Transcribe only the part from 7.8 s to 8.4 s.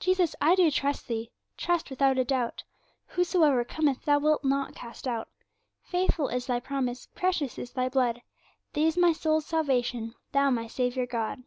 blood